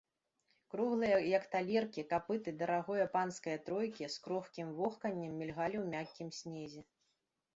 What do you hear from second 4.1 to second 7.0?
з крохкім вохканнем мільгалі ў мяккім снезе.